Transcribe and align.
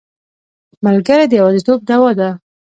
ملګری 0.85 1.25
د 1.29 1.33
یوازیتوب 1.39 1.79
دوا 1.89 2.11
ده. 2.19 2.29